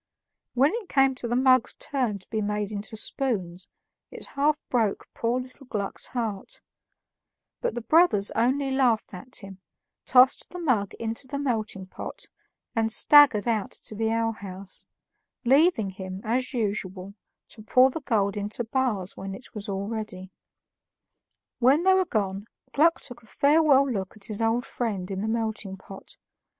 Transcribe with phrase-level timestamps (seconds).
[0.55, 3.67] When it came to the mug's turn to be made into spoons,
[4.09, 6.59] it half broke poor little Gluck's heart;
[7.61, 9.61] but the brothers only laughed at him,
[10.07, 12.25] tossed the mug into the melting pot,
[12.75, 14.87] and staggered out to the alehouse,
[15.45, 17.13] leaving him, as usual,
[17.49, 20.31] to pour the gold into bars when it was all ready.
[21.59, 25.27] When they were gone, Gluck took a farewell look at his old friend in the
[25.27, 26.17] melting pot.